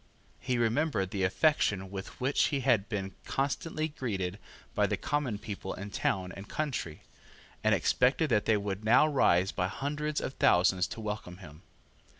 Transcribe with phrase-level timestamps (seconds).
[0.39, 4.39] He remembered the affection with which he had been constantly greeted
[4.73, 7.03] by the common people in town and country,
[7.63, 11.61] and expected that they would now rise by hundreds of thousands to welcome him.